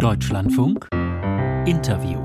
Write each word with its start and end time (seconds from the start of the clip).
Deutschlandfunk 0.00 0.88
Interview. 1.66 2.20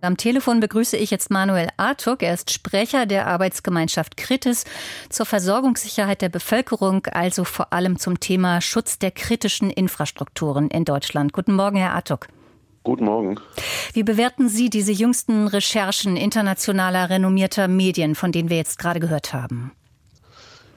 Am 0.00 0.16
Telefon 0.16 0.60
begrüße 0.60 0.96
ich 0.96 1.10
jetzt 1.10 1.30
Manuel 1.30 1.68
Artuk. 1.76 2.22
Er 2.22 2.32
ist 2.32 2.50
Sprecher 2.50 3.04
der 3.04 3.26
Arbeitsgemeinschaft 3.26 4.16
Kritis 4.16 4.64
zur 5.10 5.26
Versorgungssicherheit 5.26 6.22
der 6.22 6.30
Bevölkerung, 6.30 7.04
also 7.08 7.44
vor 7.44 7.74
allem 7.74 7.98
zum 7.98 8.20
Thema 8.20 8.62
Schutz 8.62 8.98
der 8.98 9.10
kritischen 9.10 9.68
Infrastrukturen 9.68 10.68
in 10.68 10.86
Deutschland. 10.86 11.34
Guten 11.34 11.52
Morgen, 11.52 11.76
Herr 11.76 11.92
Artuk. 11.92 12.28
Guten 12.84 13.04
Morgen. 13.04 13.38
Wie 13.92 14.02
bewerten 14.02 14.48
Sie 14.48 14.70
diese 14.70 14.92
jüngsten 14.92 15.46
Recherchen 15.46 16.16
internationaler 16.16 17.10
renommierter 17.10 17.68
Medien, 17.68 18.14
von 18.14 18.32
denen 18.32 18.48
wir 18.48 18.56
jetzt 18.56 18.78
gerade 18.78 18.98
gehört 18.98 19.34
haben? 19.34 19.72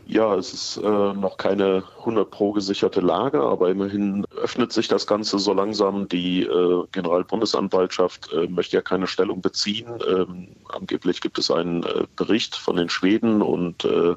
Ja, 0.05 0.35
es 0.35 0.53
ist 0.53 0.77
äh, 0.77 0.81
noch 1.13 1.37
keine 1.37 1.83
100 1.99 2.29
pro 2.29 2.51
gesicherte 2.51 3.01
Lage, 3.01 3.41
aber 3.41 3.69
immerhin 3.69 4.25
öffnet 4.35 4.73
sich 4.73 4.87
das 4.87 5.07
Ganze 5.07 5.39
so 5.39 5.53
langsam. 5.53 6.09
Die 6.09 6.41
äh, 6.43 6.85
Generalbundesanwaltschaft 6.91 8.31
äh, 8.33 8.47
möchte 8.47 8.75
ja 8.75 8.81
keine 8.81 9.07
Stellung 9.07 9.41
beziehen. 9.41 9.87
Ähm, 10.07 10.49
angeblich 10.69 11.21
gibt 11.21 11.37
es 11.37 11.51
einen 11.51 11.83
äh, 11.83 12.07
Bericht 12.15 12.55
von 12.55 12.75
den 12.75 12.89
Schweden 12.89 13.41
und 13.41 13.85
äh, 13.85 14.15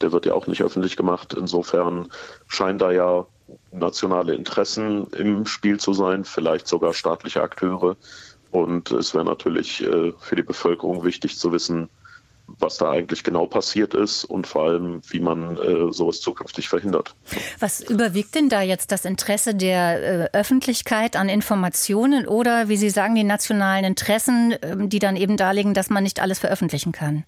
der 0.00 0.12
wird 0.12 0.26
ja 0.26 0.34
auch 0.34 0.46
nicht 0.46 0.62
öffentlich 0.62 0.96
gemacht. 0.96 1.34
Insofern 1.34 2.10
scheinen 2.46 2.78
da 2.78 2.92
ja 2.92 3.26
nationale 3.72 4.34
Interessen 4.34 5.06
im 5.12 5.46
Spiel 5.46 5.78
zu 5.78 5.94
sein, 5.94 6.24
vielleicht 6.24 6.68
sogar 6.68 6.94
staatliche 6.94 7.42
Akteure. 7.42 7.96
Und 8.50 8.90
es 8.92 9.14
wäre 9.14 9.24
natürlich 9.24 9.82
äh, 9.82 10.12
für 10.18 10.36
die 10.36 10.42
Bevölkerung 10.42 11.04
wichtig 11.04 11.38
zu 11.38 11.50
wissen, 11.50 11.88
was 12.46 12.76
da 12.76 12.90
eigentlich 12.90 13.24
genau 13.24 13.46
passiert 13.46 13.94
ist 13.94 14.24
und 14.24 14.46
vor 14.46 14.64
allem, 14.64 15.00
wie 15.08 15.20
man 15.20 15.56
äh, 15.56 15.92
sowas 15.92 16.20
zukünftig 16.20 16.68
verhindert. 16.68 17.14
Was 17.58 17.80
überwiegt 17.80 18.34
denn 18.34 18.48
da 18.48 18.62
jetzt 18.62 18.92
das 18.92 19.04
Interesse 19.04 19.54
der 19.54 20.32
äh, 20.32 20.38
Öffentlichkeit 20.38 21.16
an 21.16 21.28
Informationen 21.28 22.26
oder, 22.26 22.68
wie 22.68 22.76
Sie 22.76 22.90
sagen, 22.90 23.14
die 23.14 23.24
nationalen 23.24 23.84
Interessen, 23.84 24.52
äh, 24.52 24.88
die 24.88 24.98
dann 24.98 25.16
eben 25.16 25.36
darlegen, 25.36 25.74
dass 25.74 25.90
man 25.90 26.02
nicht 26.02 26.20
alles 26.20 26.38
veröffentlichen 26.38 26.92
kann? 26.92 27.24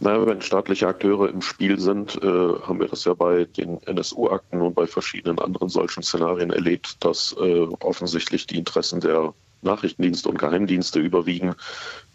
Naja, 0.00 0.26
wenn 0.26 0.42
staatliche 0.42 0.88
Akteure 0.88 1.30
im 1.30 1.40
Spiel 1.40 1.78
sind, 1.78 2.16
äh, 2.22 2.26
haben 2.26 2.80
wir 2.80 2.88
das 2.88 3.04
ja 3.04 3.14
bei 3.14 3.44
den 3.44 3.80
NSU-Akten 3.84 4.60
und 4.60 4.74
bei 4.74 4.86
verschiedenen 4.86 5.38
anderen 5.38 5.68
solchen 5.68 6.02
Szenarien 6.02 6.50
erlebt, 6.50 7.02
dass 7.04 7.34
äh, 7.40 7.66
offensichtlich 7.80 8.46
die 8.46 8.58
Interessen 8.58 9.00
der 9.00 9.32
Nachrichtendienste 9.62 10.28
und 10.28 10.38
Geheimdienste 10.38 11.00
überwiegen, 11.00 11.54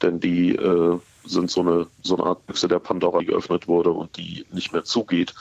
denn 0.01 0.19
die 0.19 0.55
äh, 0.55 0.99
sind 1.25 1.51
so 1.51 1.61
eine, 1.61 1.87
so 2.03 2.17
eine 2.17 2.25
Art 2.25 2.45
Büchse 2.47 2.67
der 2.67 2.79
Pandora, 2.79 3.19
die 3.19 3.27
geöffnet 3.27 3.67
wurde 3.67 3.91
und 3.91 4.15
die 4.17 4.45
nicht 4.51 4.73
mehr 4.73 4.83
zugeht. 4.83 5.33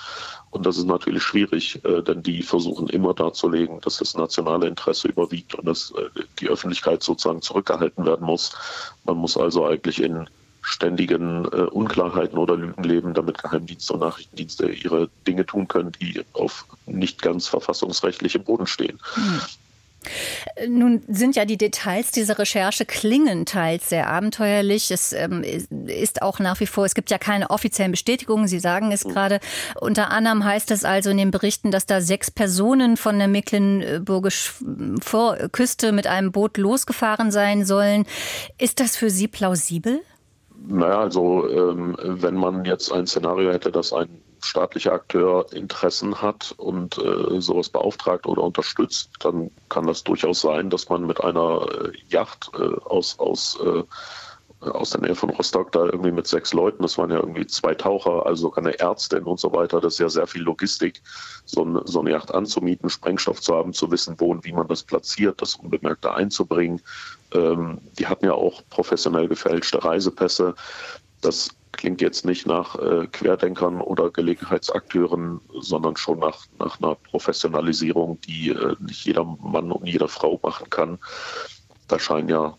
Und 0.50 0.66
das 0.66 0.78
ist 0.78 0.86
natürlich 0.86 1.22
schwierig, 1.22 1.82
äh, 1.84 2.02
denn 2.02 2.22
die 2.22 2.42
versuchen 2.42 2.88
immer 2.88 3.14
darzulegen, 3.14 3.80
dass 3.80 3.98
das 3.98 4.14
nationale 4.16 4.66
Interesse 4.66 5.08
überwiegt 5.08 5.54
und 5.54 5.66
dass 5.66 5.92
äh, 5.92 6.08
die 6.40 6.48
Öffentlichkeit 6.48 7.02
sozusagen 7.02 7.42
zurückgehalten 7.42 8.04
werden 8.04 8.26
muss. 8.26 8.52
Man 9.04 9.16
muss 9.16 9.36
also 9.36 9.66
eigentlich 9.66 10.02
in 10.02 10.28
ständigen 10.62 11.44
äh, 11.46 11.62
Unklarheiten 11.70 12.38
oder 12.38 12.56
Lügen 12.56 12.82
leben, 12.82 13.14
damit 13.14 13.42
Geheimdienste 13.42 13.94
und 13.94 14.00
Nachrichtendienste 14.00 14.70
ihre 14.70 15.08
Dinge 15.26 15.46
tun 15.46 15.68
können, 15.68 15.92
die 15.92 16.22
auf 16.34 16.66
nicht 16.86 17.22
ganz 17.22 17.46
verfassungsrechtlichem 17.46 18.44
Boden 18.44 18.66
stehen. 18.66 18.98
Hm. 19.14 19.40
Nun 20.68 21.02
sind 21.08 21.36
ja 21.36 21.44
die 21.44 21.56
Details 21.56 22.10
dieser 22.10 22.38
Recherche 22.38 22.84
klingen 22.84 23.46
teils 23.46 23.88
sehr 23.88 24.08
abenteuerlich. 24.08 24.90
Es 24.90 25.12
ähm, 25.12 25.42
ist 25.86 26.22
auch 26.22 26.38
nach 26.38 26.60
wie 26.60 26.66
vor, 26.66 26.84
es 26.84 26.94
gibt 26.94 27.10
ja 27.10 27.18
keine 27.18 27.50
offiziellen 27.50 27.92
Bestätigungen. 27.92 28.48
Sie 28.48 28.60
sagen 28.60 28.92
es 28.92 29.04
mhm. 29.04 29.10
gerade. 29.10 29.40
Unter 29.80 30.10
anderem 30.10 30.44
heißt 30.44 30.70
es 30.70 30.84
also 30.84 31.10
in 31.10 31.16
den 31.16 31.30
Berichten, 31.30 31.70
dass 31.70 31.86
da 31.86 32.00
sechs 32.00 32.30
Personen 32.30 32.96
von 32.96 33.18
der 33.18 33.28
mecklenburgischen 33.28 34.98
Küste 35.52 35.92
mit 35.92 36.06
einem 36.06 36.32
Boot 36.32 36.56
losgefahren 36.56 37.30
sein 37.30 37.64
sollen. 37.64 38.06
Ist 38.58 38.80
das 38.80 38.96
für 38.96 39.10
Sie 39.10 39.28
plausibel? 39.28 40.00
Naja, 40.66 41.00
also 41.00 41.48
ähm, 41.48 41.96
wenn 42.02 42.34
man 42.34 42.64
jetzt 42.64 42.92
ein 42.92 43.06
Szenario 43.06 43.52
hätte, 43.52 43.70
dass 43.70 43.92
ein 43.92 44.08
staatlicher 44.40 44.92
Akteur 44.92 45.46
Interessen 45.52 46.20
hat 46.20 46.54
und 46.56 46.98
äh, 46.98 47.40
sowas 47.40 47.68
beauftragt 47.68 48.26
oder 48.26 48.42
unterstützt, 48.42 49.10
dann 49.20 49.50
kann 49.68 49.86
das 49.86 50.04
durchaus 50.04 50.40
sein, 50.40 50.70
dass 50.70 50.88
man 50.88 51.06
mit 51.06 51.22
einer 51.22 51.66
äh, 51.70 51.92
Yacht 52.08 52.50
äh, 52.54 52.62
aus, 52.84 53.18
aus, 53.18 53.58
äh, 53.60 53.82
aus 54.68 54.90
der 54.90 55.02
Nähe 55.02 55.14
von 55.14 55.30
Rostock 55.30 55.72
da 55.72 55.84
irgendwie 55.84 56.10
mit 56.10 56.26
sechs 56.26 56.52
Leuten, 56.52 56.82
das 56.82 56.98
waren 56.98 57.10
ja 57.10 57.18
irgendwie 57.18 57.46
zwei 57.46 57.74
Taucher, 57.74 58.26
also 58.26 58.42
sogar 58.42 58.64
eine 58.64 58.78
Ärztin 58.78 59.24
und 59.24 59.38
so 59.38 59.52
weiter, 59.52 59.80
das 59.80 59.94
ist 59.94 60.00
ja 60.00 60.08
sehr 60.08 60.26
viel 60.26 60.42
Logistik, 60.42 61.02
so 61.44 61.64
eine, 61.64 61.82
so 61.84 62.00
eine 62.00 62.10
Yacht 62.10 62.32
anzumieten, 62.32 62.90
Sprengstoff 62.90 63.40
zu 63.40 63.54
haben, 63.54 63.72
zu 63.72 63.90
wissen, 63.90 64.16
wo 64.18 64.30
und 64.30 64.44
wie 64.44 64.52
man 64.52 64.68
das 64.68 64.82
platziert, 64.82 65.40
das 65.42 65.54
unbemerkt 65.54 66.04
da 66.04 66.14
einzubringen. 66.14 66.80
Ähm, 67.32 67.78
die 67.98 68.06
hatten 68.06 68.24
ja 68.24 68.32
auch 68.32 68.62
professionell 68.70 69.28
gefälschte 69.28 69.84
Reisepässe. 69.84 70.54
Das 71.20 71.50
klingt 71.72 72.00
jetzt 72.00 72.24
nicht 72.24 72.46
nach 72.46 72.74
äh, 72.76 73.06
Querdenkern 73.06 73.80
oder 73.80 74.10
Gelegenheitsakteuren, 74.10 75.40
sondern 75.60 75.96
schon 75.96 76.18
nach, 76.18 76.46
nach 76.58 76.80
einer 76.80 76.94
Professionalisierung, 76.94 78.20
die 78.22 78.50
äh, 78.50 78.76
nicht 78.80 79.04
jeder 79.04 79.24
Mann 79.24 79.72
und 79.72 79.86
jede 79.86 80.08
Frau 80.08 80.40
machen 80.42 80.70
kann. 80.70 80.98
Da 81.86 81.98
scheinen 81.98 82.28
ja 82.28 82.56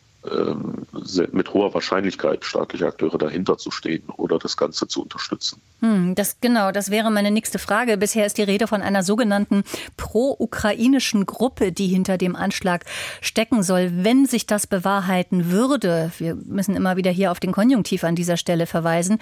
mit 1.31 1.53
hoher 1.53 1.73
Wahrscheinlichkeit 1.73 2.43
staatliche 2.43 2.87
Akteure 2.87 3.17
dahinter 3.17 3.57
zu 3.57 3.71
stehen 3.71 4.03
oder 4.17 4.37
das 4.37 4.57
Ganze 4.57 4.85
zu 4.87 5.03
unterstützen. 5.03 5.61
Hm, 5.79 6.13
das 6.13 6.41
genau, 6.41 6.73
das 6.73 6.91
wäre 6.91 7.09
meine 7.09 7.31
nächste 7.31 7.57
Frage. 7.57 7.97
Bisher 7.97 8.25
ist 8.25 8.37
die 8.37 8.43
Rede 8.43 8.67
von 8.67 8.81
einer 8.81 9.01
sogenannten 9.03 9.63
pro-ukrainischen 9.95 11.25
Gruppe, 11.25 11.71
die 11.71 11.87
hinter 11.87 12.17
dem 12.17 12.35
Anschlag 12.35 12.83
stecken 13.21 13.63
soll. 13.63 13.91
Wenn 13.93 14.25
sich 14.25 14.45
das 14.45 14.67
bewahrheiten 14.67 15.51
würde, 15.51 16.11
wir 16.17 16.35
müssen 16.35 16.75
immer 16.75 16.97
wieder 16.97 17.11
hier 17.11 17.31
auf 17.31 17.39
den 17.39 17.53
Konjunktiv 17.53 18.03
an 18.03 18.15
dieser 18.15 18.35
Stelle 18.35 18.67
verweisen, 18.67 19.19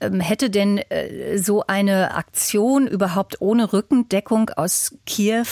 ähm, 0.00 0.18
hätte 0.18 0.50
denn 0.50 0.78
äh, 0.78 1.38
so 1.38 1.64
eine 1.68 2.14
Aktion 2.14 2.88
überhaupt 2.88 3.40
ohne 3.40 3.72
Rückendeckung 3.72 4.50
aus 4.50 4.96
Kiew 5.06 5.46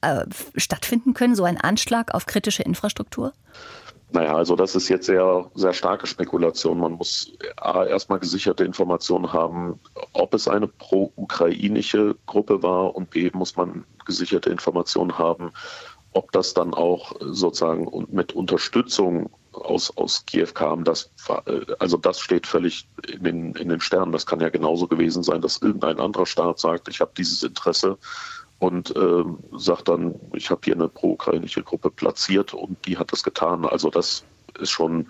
äh, 0.00 0.26
stattfinden 0.56 1.12
können, 1.12 1.34
so 1.34 1.42
ein 1.42 1.60
Anschlag 1.60 2.14
auf 2.14 2.26
kritische 2.26 2.62
Infrastruktur? 2.62 3.32
Naja, 4.14 4.36
also 4.36 4.54
das 4.54 4.76
ist 4.76 4.88
jetzt 4.88 5.06
sehr, 5.06 5.50
sehr 5.56 5.72
starke 5.72 6.06
Spekulation. 6.06 6.78
Man 6.78 6.92
muss 6.92 7.32
A, 7.56 7.84
erstmal 7.84 8.20
gesicherte 8.20 8.64
Informationen 8.64 9.32
haben, 9.32 9.80
ob 10.12 10.34
es 10.34 10.46
eine 10.46 10.68
pro-ukrainische 10.68 12.14
Gruppe 12.24 12.62
war 12.62 12.94
und 12.94 13.10
B, 13.10 13.28
muss 13.34 13.56
man 13.56 13.84
gesicherte 14.06 14.50
Informationen 14.50 15.18
haben, 15.18 15.50
ob 16.12 16.30
das 16.30 16.54
dann 16.54 16.74
auch 16.74 17.16
sozusagen 17.18 18.06
mit 18.08 18.32
Unterstützung 18.34 19.30
aus, 19.50 19.92
aus 19.96 20.24
Kiew 20.26 20.52
kam. 20.54 20.84
Das, 20.84 21.10
also 21.80 21.96
das 21.96 22.20
steht 22.20 22.46
völlig 22.46 22.88
in 23.08 23.24
den, 23.24 23.54
in 23.56 23.68
den 23.68 23.80
Sternen. 23.80 24.12
Das 24.12 24.26
kann 24.26 24.38
ja 24.38 24.48
genauso 24.48 24.86
gewesen 24.86 25.24
sein, 25.24 25.40
dass 25.40 25.60
irgendein 25.60 25.98
anderer 25.98 26.26
Staat 26.26 26.60
sagt, 26.60 26.86
ich 26.86 27.00
habe 27.00 27.10
dieses 27.18 27.42
Interesse 27.42 27.98
und 28.64 28.96
äh, 28.96 29.24
sagt 29.58 29.88
dann, 29.88 30.14
ich 30.32 30.50
habe 30.50 30.62
hier 30.64 30.74
eine 30.74 30.88
pro-ukrainische 30.88 31.62
Gruppe 31.62 31.90
platziert 31.90 32.54
und 32.54 32.78
die 32.86 32.96
hat 32.96 33.12
das 33.12 33.22
getan. 33.22 33.66
Also 33.66 33.90
das 33.90 34.24
ist 34.58 34.70
schon 34.70 35.06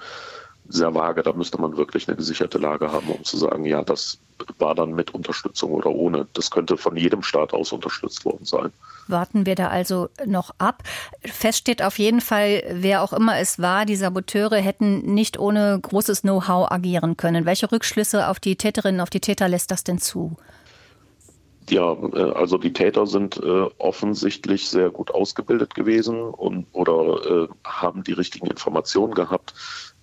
sehr 0.69 0.93
vage. 0.93 1.23
Da 1.23 1.33
müsste 1.33 1.61
man 1.61 1.77
wirklich 1.77 2.09
eine 2.09 2.17
gesicherte 2.17 2.59
Lage 2.59 2.91
haben, 2.91 3.07
um 3.09 3.23
zu 3.23 3.37
sagen, 3.37 3.65
ja, 3.65 3.85
das 3.85 4.19
war 4.59 4.75
dann 4.75 4.95
mit 4.95 5.15
Unterstützung 5.15 5.71
oder 5.71 5.91
ohne. 5.91 6.27
Das 6.33 6.51
könnte 6.51 6.77
von 6.77 6.97
jedem 6.97 7.23
Staat 7.23 7.55
aus 7.55 7.71
unterstützt 7.71 8.25
worden 8.25 8.45
sein. 8.45 8.73
Warten 9.07 9.47
wir 9.47 9.55
da 9.55 9.69
also 9.69 10.09
noch 10.27 10.51
ab. 10.59 10.83
Fest 11.21 11.59
steht 11.59 11.81
auf 11.81 12.01
jeden 12.01 12.21
Fall, 12.21 12.65
wer 12.73 13.03
auch 13.03 13.13
immer 13.13 13.39
es 13.39 13.61
war, 13.61 13.87
die 13.87 13.95
Saboteure 13.95 14.57
hätten 14.57 15.15
nicht 15.15 15.39
ohne 15.39 15.79
großes 15.81 16.23
Know-how 16.23 16.73
agieren 16.73 17.17
können. 17.17 17.47
Welche 17.47 17.71
Rückschlüsse 17.71 18.27
auf 18.27 18.41
die 18.41 18.57
Täterinnen, 18.57 19.01
auf 19.01 19.11
die 19.11 19.21
Täter 19.21 19.49
lässt 19.49 19.71
das 19.71 19.85
denn 19.85 19.99
zu? 19.99 20.37
Ja, 21.71 21.93
äh, 21.93 22.33
also 22.33 22.59
die 22.59 22.73
Täter 22.73 23.07
sind 23.07 23.39
äh, 23.43 23.67
offensichtlich 23.79 24.69
sehr 24.69 24.91
gut 24.91 25.11
ausgebildet 25.11 25.75
gewesen 25.75 26.21
und 26.21 26.67
oder 26.73 27.45
äh, 27.45 27.49
haben 27.65 28.05
die 28.05 28.13
richtigen 28.13 28.47
Informationen 28.47 29.15
gehabt. 29.15 29.55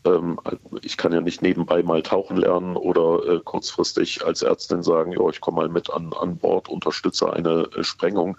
Ähm, 0.04 0.40
ich 0.82 0.98
kann 0.98 1.14
ja 1.14 1.22
nicht 1.22 1.44
nebenbei 1.44 1.84
mal 1.84 2.02
tauchen 2.02 2.38
lernen 2.38 2.76
oder 2.76 3.40
kurzfristig 3.42 4.26
als 4.26 4.42
Ärztin 4.42 4.82
sagen, 4.82 5.12
ja, 5.12 5.30
ich 5.30 5.42
komme 5.42 5.58
mal 5.58 5.70
mit 5.70 5.92
an, 5.92 6.12
an 6.14 6.38
Bord, 6.38 6.68
unterstütze 6.68 7.32
eine 7.32 7.70
Sprengung. 7.82 8.38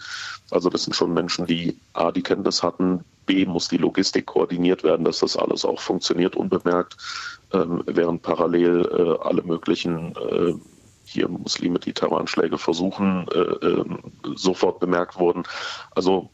Also 0.51 0.69
das 0.69 0.85
sind 0.85 0.95
schon 0.95 1.15
Menschen, 1.15 1.47
die 1.47 1.79
A, 1.93 2.11
die 2.11 2.23
Kenntnis 2.23 2.65
hatten, 2.65 3.05
B, 3.27 3.47
muss 3.47 3.69
die 3.69 3.77
Logistik 3.77 4.27
koordiniert 4.27 4.83
werden, 4.83 5.05
dass 5.05 5.21
das 5.21 5.37
alles 5.37 5.65
auch 5.65 5.79
funktioniert 5.79 6.35
unbemerkt, 6.35 6.97
ähm, 7.53 7.85
während 7.87 8.23
parallel 8.23 9.19
alle 9.23 9.43
möglichen 9.43 10.17
hier 11.13 11.29
Muslime, 11.29 11.79
die 11.79 11.93
Terroranschläge 11.93 12.59
versuchen, 12.59 13.27
äh, 13.35 13.39
äh, 13.39 13.85
sofort 14.35 14.81
bemerkt 14.81 15.19
wurden. 15.19 15.45
Also 15.93 16.31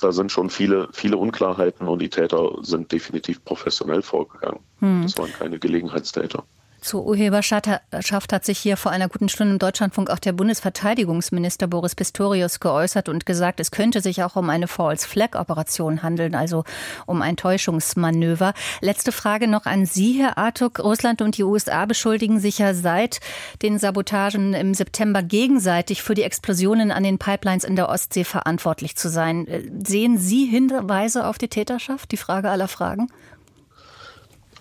da 0.00 0.12
sind 0.12 0.30
schon 0.30 0.50
viele, 0.50 0.88
viele 0.92 1.16
Unklarheiten 1.16 1.88
und 1.88 2.00
die 2.00 2.08
Täter 2.08 2.52
sind 2.62 2.92
definitiv 2.92 3.44
professionell 3.44 4.02
vorgegangen. 4.02 4.60
Hm. 4.80 5.02
Das 5.02 5.18
waren 5.18 5.32
keine 5.32 5.58
Gelegenheitstäter. 5.58 6.44
Zur 6.80 7.04
Urheberschaft 7.06 8.32
hat 8.32 8.44
sich 8.44 8.58
hier 8.58 8.76
vor 8.76 8.92
einer 8.92 9.08
guten 9.08 9.28
Stunde 9.28 9.54
im 9.54 9.58
Deutschlandfunk 9.58 10.10
auch 10.10 10.20
der 10.20 10.32
Bundesverteidigungsminister 10.32 11.66
Boris 11.66 11.96
Pistorius 11.96 12.60
geäußert 12.60 13.08
und 13.08 13.26
gesagt, 13.26 13.58
es 13.58 13.70
könnte 13.70 14.00
sich 14.00 14.22
auch 14.22 14.36
um 14.36 14.48
eine 14.48 14.68
False 14.68 15.06
Flag 15.06 15.34
Operation 15.34 16.02
handeln, 16.02 16.36
also 16.36 16.64
um 17.06 17.20
ein 17.20 17.36
Täuschungsmanöver. 17.36 18.54
Letzte 18.80 19.10
Frage 19.10 19.48
noch 19.48 19.66
an 19.66 19.86
Sie, 19.86 20.12
Herr 20.12 20.38
Artuk. 20.38 20.78
Russland 20.78 21.20
und 21.20 21.36
die 21.36 21.42
USA 21.42 21.84
beschuldigen 21.84 22.38
sich 22.38 22.58
ja 22.58 22.74
seit 22.74 23.18
den 23.62 23.78
Sabotagen 23.78 24.54
im 24.54 24.72
September 24.72 25.22
gegenseitig 25.22 26.02
für 26.02 26.14
die 26.14 26.22
Explosionen 26.22 26.92
an 26.92 27.02
den 27.02 27.18
Pipelines 27.18 27.64
in 27.64 27.74
der 27.74 27.88
Ostsee 27.88 28.24
verantwortlich 28.24 28.94
zu 28.94 29.08
sein. 29.08 29.46
Sehen 29.84 30.16
Sie 30.16 30.46
Hinweise 30.46 31.26
auf 31.26 31.38
die 31.38 31.48
Täterschaft? 31.48 32.12
Die 32.12 32.16
Frage 32.16 32.50
aller 32.50 32.68
Fragen. 32.68 33.08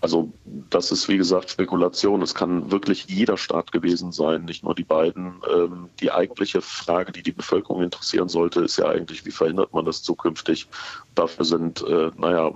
Also 0.01 0.31
das 0.69 0.91
ist 0.91 1.07
wie 1.07 1.17
gesagt 1.17 1.49
Spekulation. 1.49 2.21
Es 2.21 2.35
kann 2.35 2.71
wirklich 2.71 3.05
jeder 3.05 3.38
Staat 3.38 3.71
gewesen 3.71 4.11
sein, 4.11 4.45
nicht 4.45 4.63
nur 4.63 4.75
die 4.75 4.83
beiden. 4.83 5.41
Ähm, 5.51 5.89
die 5.99 6.11
eigentliche 6.11 6.61
Frage, 6.61 7.11
die 7.11 7.23
die 7.23 7.31
Bevölkerung 7.31 7.81
interessieren 7.81 8.29
sollte, 8.29 8.61
ist 8.61 8.77
ja 8.77 8.88
eigentlich, 8.88 9.25
wie 9.25 9.31
verhindert 9.31 9.73
man 9.73 9.85
das 9.85 10.03
zukünftig? 10.03 10.67
Dafür 11.15 11.45
sind, 11.45 11.81
äh, 11.81 12.11
naja, 12.17 12.51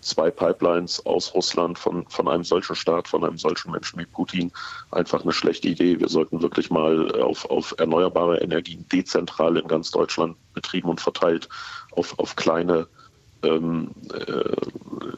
zwei 0.00 0.30
Pipelines 0.30 1.04
aus 1.04 1.34
Russland 1.34 1.78
von, 1.78 2.06
von 2.08 2.28
einem 2.28 2.44
solchen 2.44 2.76
Staat, 2.76 3.08
von 3.08 3.24
einem 3.24 3.38
solchen 3.38 3.72
Menschen 3.72 3.98
wie 3.98 4.06
Putin 4.06 4.50
einfach 4.90 5.22
eine 5.22 5.32
schlechte 5.32 5.68
Idee. 5.68 6.00
Wir 6.00 6.08
sollten 6.08 6.40
wirklich 6.42 6.70
mal 6.70 7.20
auf, 7.20 7.44
auf 7.50 7.74
erneuerbare 7.78 8.38
Energien 8.38 8.86
dezentral 8.90 9.56
in 9.56 9.68
ganz 9.68 9.90
Deutschland 9.90 10.36
betrieben 10.54 10.88
und 10.88 11.00
verteilt 11.00 11.48
auf, 11.92 12.18
auf 12.18 12.36
kleine 12.36 12.86
ähm, 13.42 13.90
äh, 14.12 14.56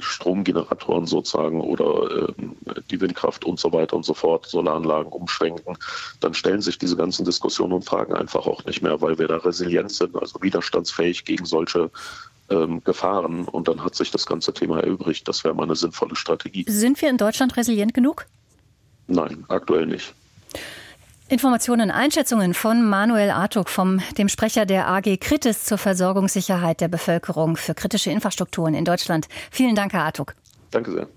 Stromgeneratoren 0.00 1.06
sozusagen 1.06 1.60
oder 1.60 2.28
äh, 2.28 2.32
die 2.90 3.00
Windkraft 3.00 3.44
und 3.44 3.58
so 3.58 3.72
weiter 3.72 3.96
und 3.96 4.04
so 4.04 4.14
fort, 4.14 4.46
Solaranlagen 4.46 5.12
umschwenken, 5.12 5.76
dann 6.20 6.34
stellen 6.34 6.60
sich 6.60 6.78
diese 6.78 6.96
ganzen 6.96 7.24
Diskussionen 7.24 7.72
und 7.72 7.84
Fragen 7.84 8.14
einfach 8.14 8.46
auch 8.46 8.64
nicht 8.64 8.82
mehr, 8.82 9.00
weil 9.00 9.18
wir 9.18 9.28
da 9.28 9.36
resilient 9.38 9.90
sind, 9.90 10.16
also 10.16 10.40
widerstandsfähig 10.42 11.24
gegen 11.24 11.44
solche 11.44 11.90
ähm, 12.50 12.82
Gefahren 12.84 13.44
und 13.44 13.68
dann 13.68 13.84
hat 13.84 13.94
sich 13.94 14.10
das 14.10 14.26
ganze 14.26 14.52
Thema 14.52 14.80
erübrigt. 14.80 15.28
Das 15.28 15.44
wäre 15.44 15.54
mal 15.54 15.64
eine 15.64 15.76
sinnvolle 15.76 16.16
Strategie. 16.16 16.64
Sind 16.68 17.00
wir 17.02 17.10
in 17.10 17.18
Deutschland 17.18 17.56
resilient 17.56 17.94
genug? 17.94 18.26
Nein, 19.06 19.44
aktuell 19.48 19.86
nicht. 19.86 20.14
Informationen, 21.30 21.90
Einschätzungen 21.90 22.54
von 22.54 22.82
Manuel 22.82 23.30
Artuk, 23.30 23.68
vom 23.68 24.00
dem 24.16 24.30
Sprecher 24.30 24.64
der 24.64 24.88
AG 24.88 25.18
Kritis 25.20 25.64
zur 25.64 25.76
Versorgungssicherheit 25.76 26.80
der 26.80 26.88
Bevölkerung 26.88 27.58
für 27.58 27.74
kritische 27.74 28.10
Infrastrukturen 28.10 28.72
in 28.72 28.86
Deutschland. 28.86 29.28
Vielen 29.50 29.74
Dank, 29.74 29.92
Herr 29.92 30.04
Artuk. 30.04 30.34
Danke 30.70 30.90
sehr. 30.90 31.08